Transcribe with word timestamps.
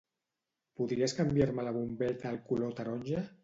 Podries 0.79 1.13
canviar-me 1.19 1.67
la 1.69 1.77
bombeta 1.77 2.33
al 2.33 2.43
color 2.51 2.77
taronja? 2.83 3.27